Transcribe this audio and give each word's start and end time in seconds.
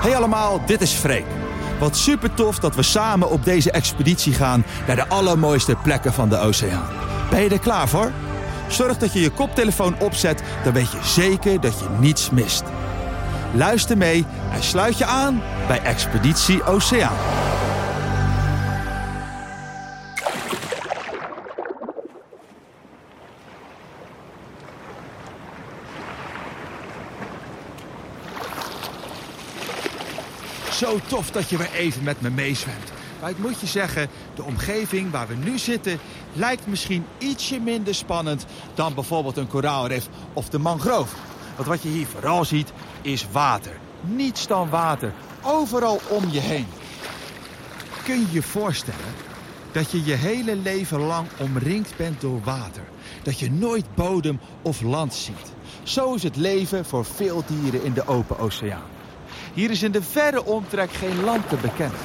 Hey 0.00 0.16
allemaal, 0.16 0.60
dit 0.66 0.80
is 0.80 0.92
Freek. 0.92 1.24
Wat 1.78 1.96
super 1.96 2.34
tof 2.34 2.58
dat 2.58 2.74
we 2.74 2.82
samen 2.82 3.30
op 3.30 3.44
deze 3.44 3.70
expeditie 3.70 4.32
gaan 4.32 4.64
naar 4.86 4.96
de 4.96 5.08
allermooiste 5.08 5.76
plekken 5.82 6.12
van 6.12 6.28
de 6.28 6.38
oceaan. 6.38 6.88
Ben 7.30 7.42
je 7.42 7.48
er 7.48 7.58
klaar 7.58 7.88
voor? 7.88 8.12
Zorg 8.68 8.96
dat 8.96 9.12
je 9.12 9.20
je 9.20 9.30
koptelefoon 9.30 9.98
opzet, 9.98 10.42
dan 10.64 10.72
weet 10.72 10.92
je 10.92 10.98
zeker 11.02 11.60
dat 11.60 11.78
je 11.78 11.86
niets 11.98 12.30
mist. 12.30 12.62
Luister 13.54 13.96
mee 13.96 14.26
en 14.52 14.62
sluit 14.62 14.98
je 14.98 15.04
aan 15.04 15.42
bij 15.66 15.82
Expeditie 15.82 16.64
Oceaan. 16.64 17.39
Zo 30.80 30.98
tof 31.06 31.30
dat 31.30 31.50
je 31.50 31.56
weer 31.56 31.72
even 31.72 32.02
met 32.02 32.20
me 32.20 32.30
meezwemt. 32.30 32.92
Maar 33.20 33.30
ik 33.30 33.38
moet 33.38 33.60
je 33.60 33.66
zeggen, 33.66 34.08
de 34.34 34.42
omgeving 34.42 35.10
waar 35.10 35.26
we 35.26 35.34
nu 35.34 35.58
zitten... 35.58 35.98
lijkt 36.32 36.66
misschien 36.66 37.04
ietsje 37.18 37.58
minder 37.58 37.94
spannend 37.94 38.46
dan 38.74 38.94
bijvoorbeeld 38.94 39.36
een 39.36 39.48
koraalrif 39.48 40.08
of 40.32 40.48
de 40.48 40.58
mangrove. 40.58 41.16
Want 41.56 41.68
wat 41.68 41.82
je 41.82 41.88
hier 41.88 42.06
vooral 42.06 42.44
ziet, 42.44 42.72
is 43.02 43.26
water. 43.32 43.72
Niets 44.00 44.46
dan 44.46 44.68
water. 44.68 45.12
Overal 45.42 46.00
om 46.08 46.24
je 46.30 46.40
heen. 46.40 46.66
Kun 48.04 48.18
je 48.20 48.26
je 48.30 48.42
voorstellen 48.42 49.14
dat 49.72 49.90
je 49.90 50.04
je 50.04 50.14
hele 50.14 50.56
leven 50.56 51.00
lang 51.00 51.28
omringd 51.38 51.96
bent 51.96 52.20
door 52.20 52.40
water? 52.44 52.84
Dat 53.22 53.38
je 53.38 53.50
nooit 53.50 53.94
bodem 53.94 54.40
of 54.62 54.80
land 54.80 55.14
ziet. 55.14 55.52
Zo 55.82 56.14
is 56.14 56.22
het 56.22 56.36
leven 56.36 56.84
voor 56.84 57.04
veel 57.04 57.42
dieren 57.46 57.84
in 57.84 57.92
de 57.92 58.06
open 58.06 58.38
oceaan. 58.38 58.99
Hier 59.54 59.70
is 59.70 59.82
in 59.82 59.92
de 59.92 60.02
verre 60.02 60.44
omtrek 60.44 60.92
geen 60.92 61.24
land 61.24 61.48
te 61.48 61.56
bekennen. 61.56 61.98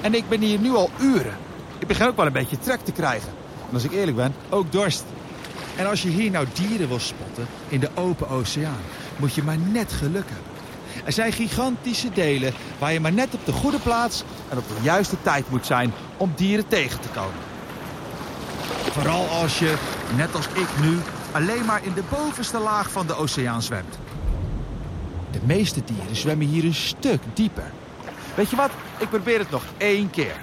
En 0.00 0.14
ik 0.14 0.28
ben 0.28 0.40
hier 0.40 0.58
nu 0.58 0.74
al 0.74 0.90
uren. 1.00 1.36
Ik 1.78 1.86
begin 1.86 2.06
ook 2.06 2.16
wel 2.16 2.26
een 2.26 2.32
beetje 2.32 2.58
trek 2.58 2.80
te 2.80 2.92
krijgen. 2.92 3.28
En 3.68 3.74
als 3.74 3.84
ik 3.84 3.92
eerlijk 3.92 4.16
ben, 4.16 4.34
ook 4.50 4.72
dorst. 4.72 5.04
En 5.76 5.86
als 5.86 6.02
je 6.02 6.08
hier 6.08 6.30
nou 6.30 6.46
dieren 6.52 6.88
wil 6.88 7.00
spotten 7.00 7.46
in 7.68 7.80
de 7.80 7.90
open 7.94 8.28
oceaan, 8.28 8.80
moet 9.16 9.34
je 9.34 9.42
maar 9.42 9.58
net 9.58 9.92
geluk 9.92 10.28
hebben. 10.28 10.52
Er 11.04 11.12
zijn 11.12 11.32
gigantische 11.32 12.10
delen 12.10 12.52
waar 12.78 12.92
je 12.92 13.00
maar 13.00 13.12
net 13.12 13.34
op 13.34 13.44
de 13.44 13.52
goede 13.52 13.78
plaats 13.78 14.24
en 14.48 14.58
op 14.58 14.68
de 14.68 14.82
juiste 14.82 15.16
tijd 15.22 15.50
moet 15.50 15.66
zijn 15.66 15.92
om 16.16 16.32
dieren 16.36 16.68
tegen 16.68 17.00
te 17.00 17.08
komen. 17.08 17.40
Vooral 18.90 19.26
als 19.26 19.58
je, 19.58 19.74
net 20.16 20.34
als 20.34 20.46
ik 20.46 20.68
nu, 20.80 20.98
alleen 21.32 21.64
maar 21.64 21.84
in 21.84 21.92
de 21.92 22.02
bovenste 22.10 22.58
laag 22.58 22.90
van 22.90 23.06
de 23.06 23.16
oceaan 23.16 23.62
zwemt. 23.62 23.98
De 25.30 25.40
meeste 25.44 25.82
dieren 25.84 26.16
zwemmen 26.16 26.46
hier 26.46 26.64
een 26.64 26.74
stuk 26.74 27.20
dieper. 27.34 27.70
Weet 28.34 28.50
je 28.50 28.56
wat? 28.56 28.70
Ik 28.98 29.08
probeer 29.08 29.38
het 29.38 29.50
nog 29.50 29.62
één 29.76 30.10
keer. 30.10 30.34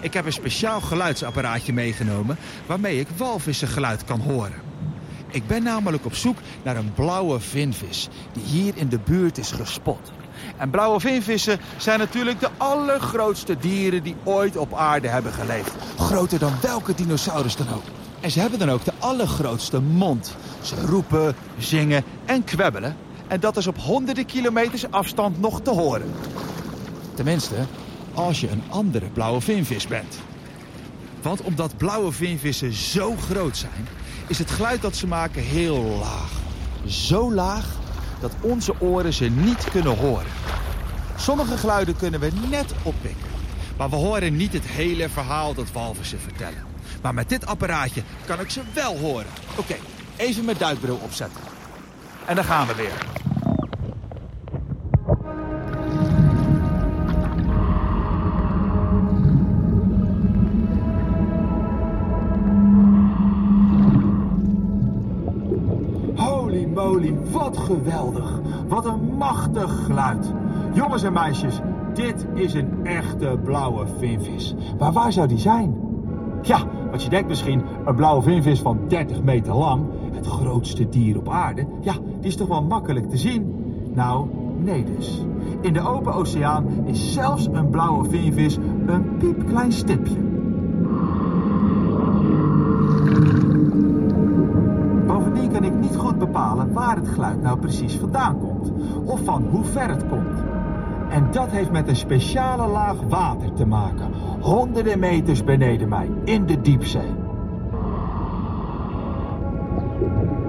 Ik 0.00 0.14
heb 0.14 0.26
een 0.26 0.32
speciaal 0.32 0.80
geluidsapparaatje 0.80 1.72
meegenomen 1.72 2.36
waarmee 2.66 3.00
ik 3.00 3.08
walvissengeluid 3.16 4.04
kan 4.04 4.20
horen. 4.20 4.62
Ik 5.30 5.46
ben 5.46 5.62
namelijk 5.62 6.04
op 6.04 6.14
zoek 6.14 6.38
naar 6.62 6.76
een 6.76 6.92
blauwe 6.94 7.40
vinvis 7.40 8.08
die 8.32 8.42
hier 8.42 8.76
in 8.76 8.88
de 8.88 8.98
buurt 8.98 9.38
is 9.38 9.50
gespot. 9.50 10.12
En 10.56 10.70
blauwe 10.70 11.00
vinvissen 11.00 11.60
zijn 11.76 11.98
natuurlijk 11.98 12.40
de 12.40 12.50
allergrootste 12.56 13.56
dieren 13.56 14.02
die 14.02 14.16
ooit 14.24 14.56
op 14.56 14.74
aarde 14.74 15.08
hebben 15.08 15.32
geleefd. 15.32 15.72
Groter 15.98 16.38
dan 16.38 16.52
welke 16.60 16.94
dinosaurus 16.94 17.56
dan 17.56 17.68
ook. 17.74 18.03
En 18.24 18.30
ze 18.30 18.40
hebben 18.40 18.58
dan 18.58 18.70
ook 18.70 18.84
de 18.84 18.92
allergrootste 18.98 19.80
mond. 19.80 20.36
Ze 20.62 20.86
roepen, 20.86 21.34
zingen 21.58 22.04
en 22.24 22.44
kwebbelen. 22.44 22.96
En 23.28 23.40
dat 23.40 23.56
is 23.56 23.66
op 23.66 23.78
honderden 23.78 24.26
kilometers 24.26 24.90
afstand 24.90 25.40
nog 25.40 25.60
te 25.60 25.70
horen. 25.70 26.12
Tenminste, 27.14 27.54
als 28.14 28.40
je 28.40 28.50
een 28.50 28.62
andere 28.68 29.06
blauwe 29.06 29.40
vinvis 29.40 29.86
bent. 29.86 30.18
Want 31.22 31.40
omdat 31.40 31.76
blauwe 31.76 32.12
vinvissen 32.12 32.72
zo 32.72 33.16
groot 33.16 33.56
zijn, 33.56 33.88
is 34.26 34.38
het 34.38 34.50
geluid 34.50 34.82
dat 34.82 34.96
ze 34.96 35.06
maken 35.06 35.42
heel 35.42 35.82
laag. 35.82 36.32
Zo 36.86 37.32
laag 37.32 37.66
dat 38.20 38.32
onze 38.40 38.80
oren 38.80 39.12
ze 39.12 39.24
niet 39.24 39.70
kunnen 39.70 39.96
horen. 39.96 40.32
Sommige 41.16 41.56
geluiden 41.56 41.96
kunnen 41.96 42.20
we 42.20 42.30
net 42.50 42.72
oppikken. 42.82 43.30
Maar 43.76 43.90
we 43.90 43.96
horen 43.96 44.36
niet 44.36 44.52
het 44.52 44.66
hele 44.66 45.08
verhaal 45.08 45.54
dat 45.54 45.72
walvissen 45.72 46.20
vertellen. 46.20 46.73
Maar 47.04 47.14
met 47.14 47.28
dit 47.28 47.46
apparaatje 47.46 48.02
kan 48.26 48.40
ik 48.40 48.50
ze 48.50 48.60
wel 48.74 48.98
horen. 48.98 49.26
Oké, 49.58 49.74
even 50.16 50.44
mijn 50.44 50.56
duikbril 50.58 50.98
opzetten. 51.02 51.40
En 52.26 52.34
dan 52.34 52.44
gaan 52.44 52.66
we 52.66 52.74
weer. 52.74 53.06
Holy 66.16 66.66
moly, 66.66 67.14
wat 67.30 67.58
geweldig. 67.58 68.40
Wat 68.68 68.84
een 68.84 69.16
machtig 69.16 69.84
geluid. 69.84 70.32
Jongens 70.72 71.02
en 71.02 71.12
meisjes, 71.12 71.60
dit 71.94 72.26
is 72.34 72.54
een 72.54 72.86
echte 72.86 73.38
blauwe 73.44 73.86
vinvis. 73.98 74.54
Maar 74.78 74.92
waar 74.92 75.12
zou 75.12 75.28
die 75.28 75.38
zijn? 75.38 75.92
Ja, 76.42 76.66
want 76.94 77.06
je 77.06 77.12
denkt 77.12 77.28
misschien, 77.28 77.62
een 77.84 77.94
blauwe 77.94 78.22
vinvis 78.22 78.60
van 78.60 78.78
30 78.88 79.22
meter 79.22 79.54
lang, 79.54 79.84
het 80.12 80.26
grootste 80.26 80.88
dier 80.88 81.18
op 81.18 81.28
aarde, 81.28 81.66
ja, 81.80 81.92
die 81.92 82.28
is 82.28 82.36
toch 82.36 82.48
wel 82.48 82.62
makkelijk 82.62 83.10
te 83.10 83.16
zien? 83.16 83.54
Nou, 83.94 84.28
nee 84.58 84.84
dus. 84.84 85.24
In 85.60 85.72
de 85.72 85.80
open 85.80 86.14
oceaan 86.14 86.66
is 86.84 87.12
zelfs 87.12 87.48
een 87.52 87.70
blauwe 87.70 88.08
vinvis 88.08 88.58
een 88.86 89.16
piepklein 89.16 89.72
stipje. 89.72 90.16
Bovendien 95.06 95.52
kan 95.52 95.64
ik 95.64 95.74
niet 95.80 95.96
goed 95.96 96.18
bepalen 96.18 96.72
waar 96.72 96.96
het 96.96 97.08
geluid 97.08 97.42
nou 97.42 97.58
precies 97.58 97.94
vandaan 97.94 98.38
komt, 98.38 98.72
of 99.04 99.24
van 99.24 99.46
hoe 99.50 99.64
ver 99.64 99.88
het 99.88 100.08
komt. 100.08 100.43
En 101.10 101.28
dat 101.30 101.50
heeft 101.50 101.70
met 101.70 101.88
een 101.88 101.96
speciale 101.96 102.66
laag 102.66 102.96
water 103.08 103.52
te 103.52 103.66
maken. 103.66 104.10
Honderden 104.40 104.98
meters 104.98 105.44
beneden 105.44 105.88
mij, 105.88 106.10
in 106.24 106.46
de 106.46 106.60
diepzee. 106.60 107.12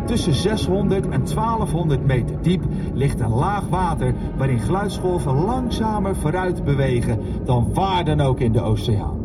Tussen 0.06 0.34
600 0.34 1.10
en 1.10 1.26
1200 1.36 2.06
meter 2.06 2.42
diep 2.42 2.64
ligt 2.94 3.20
een 3.20 3.34
laag 3.34 3.68
water 3.70 4.14
waarin 4.38 4.60
geluidsgolven 4.60 5.46
langzamer 5.46 6.16
vooruit 6.16 6.64
bewegen 6.64 7.20
dan 7.44 7.74
waar 7.74 8.06
dan 8.06 8.22
ook 8.22 8.40
in 8.40 8.52
de 8.52 8.62
oceaan. 8.62 9.18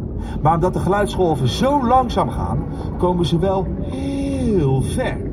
Maar 0.42 0.54
omdat 0.54 0.72
de 0.72 0.80
geluidsgolven 0.80 1.48
zo 1.48 1.86
langzaam 1.86 2.30
gaan, 2.30 2.64
komen 2.98 3.26
ze 3.26 3.38
wel 3.38 3.66
heel 3.80 4.82
ver. 4.82 5.29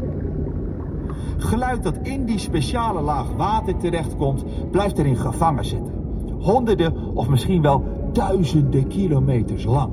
Geluid 1.37 1.83
dat 1.83 1.97
in 2.01 2.25
die 2.25 2.39
speciale 2.39 3.01
laag 3.01 3.31
water 3.37 3.77
terechtkomt, 3.77 4.43
blijft 4.71 4.97
erin 4.97 5.17
gevangen 5.17 5.65
zitten. 5.65 5.93
Honderden 6.39 7.15
of 7.15 7.27
misschien 7.29 7.61
wel 7.61 7.83
duizenden 8.13 8.87
kilometers 8.87 9.63
lang. 9.63 9.91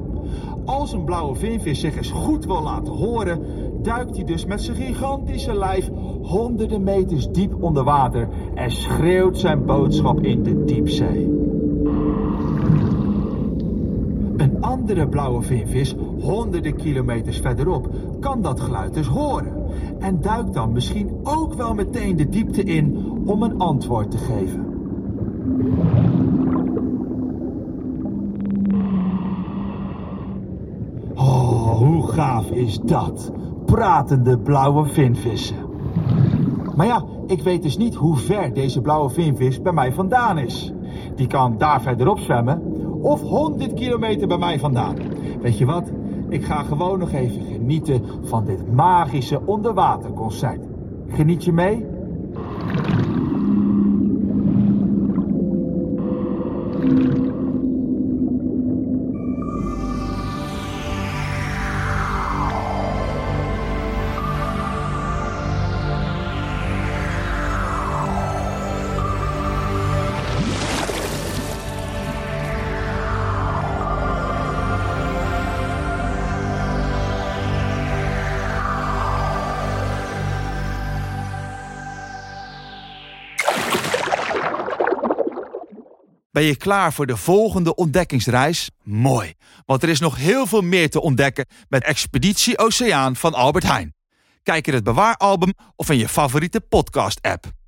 Als 0.64 0.92
een 0.92 1.04
blauwe 1.04 1.34
vinvis 1.34 1.80
zich 1.80 1.96
eens 1.96 2.10
goed 2.10 2.44
wil 2.44 2.62
laten 2.62 2.92
horen, 2.92 3.40
duikt 3.82 4.16
hij 4.16 4.24
dus 4.24 4.44
met 4.44 4.62
zijn 4.62 4.76
gigantische 4.76 5.58
lijf 5.58 5.90
honderden 6.22 6.82
meters 6.82 7.28
diep 7.28 7.62
onder 7.62 7.84
water 7.84 8.28
en 8.54 8.70
schreeuwt 8.70 9.38
zijn 9.38 9.64
boodschap 9.64 10.20
in 10.20 10.42
de 10.42 10.64
diepzee. 10.64 11.42
Een 14.36 14.62
andere 14.62 15.08
blauwe 15.08 15.42
vinvis, 15.42 15.96
honderden 16.20 16.76
kilometers 16.76 17.38
verderop, 17.38 17.88
kan 18.20 18.42
dat 18.42 18.60
geluid 18.60 18.94
dus 18.94 19.06
horen. 19.06 19.63
En 19.98 20.20
duikt 20.20 20.54
dan 20.54 20.72
misschien 20.72 21.10
ook 21.22 21.54
wel 21.54 21.74
meteen 21.74 22.16
de 22.16 22.28
diepte 22.28 22.62
in 22.62 23.12
om 23.24 23.42
een 23.42 23.58
antwoord 23.58 24.10
te 24.10 24.18
geven. 24.18 24.72
Oh, 31.14 31.78
hoe 31.78 32.08
gaaf 32.08 32.50
is 32.50 32.80
dat? 32.80 33.32
Pratende 33.64 34.38
blauwe 34.38 34.86
vinvissen. 34.86 35.56
Maar 36.76 36.86
ja, 36.86 37.04
ik 37.26 37.42
weet 37.42 37.62
dus 37.62 37.76
niet 37.76 37.94
hoe 37.94 38.16
ver 38.16 38.54
deze 38.54 38.80
blauwe 38.80 39.10
vinvis 39.10 39.62
bij 39.62 39.72
mij 39.72 39.92
vandaan 39.92 40.38
is. 40.38 40.72
Die 41.16 41.26
kan 41.26 41.58
daar 41.58 41.82
verderop 41.82 42.18
zwemmen 42.18 42.62
of 43.02 43.20
100 43.20 43.74
kilometer 43.74 44.28
bij 44.28 44.38
mij 44.38 44.58
vandaan. 44.58 44.96
Weet 45.40 45.58
je 45.58 45.64
wat? 45.64 45.90
Ik 46.34 46.44
ga 46.44 46.62
gewoon 46.62 46.98
nog 46.98 47.12
even 47.12 47.42
genieten 47.42 48.02
van 48.22 48.44
dit 48.44 48.72
magische 48.72 49.40
onderwaterconcert. 49.46 50.66
Geniet 51.08 51.44
je 51.44 51.52
mee? 51.52 51.86
Ben 86.34 86.42
je 86.42 86.56
klaar 86.56 86.92
voor 86.92 87.06
de 87.06 87.16
volgende 87.16 87.74
ontdekkingsreis? 87.74 88.70
Mooi, 88.82 89.34
want 89.66 89.82
er 89.82 89.88
is 89.88 90.00
nog 90.00 90.16
heel 90.16 90.46
veel 90.46 90.60
meer 90.60 90.90
te 90.90 91.00
ontdekken 91.00 91.46
met 91.68 91.84
Expeditie 91.84 92.58
Oceaan 92.58 93.16
van 93.16 93.34
Albert 93.34 93.64
Heijn. 93.64 93.94
Kijk 94.42 94.66
in 94.66 94.74
het 94.74 94.84
bewaaralbum 94.84 95.52
of 95.76 95.90
in 95.90 95.96
je 95.96 96.08
favoriete 96.08 96.60
podcast-app. 96.60 97.63